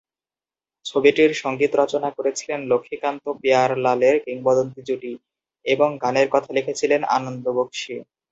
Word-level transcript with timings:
ছবিটির 0.85 1.31
সংগীত 1.35 1.71
রচনা 1.75 2.09
করেছিলেন 2.17 2.59
লক্ষ্মীকান্ত-পেয়ারলালের 2.67 4.15
কিংবদন্তী 4.25 4.81
জুটি 4.87 5.11
এবং 5.65 5.89
গানের 6.03 6.27
কথা 6.31 6.49
লিখেছেন 6.57 7.01
আনন্দ 7.17 7.45
বক্সী। 7.57 7.95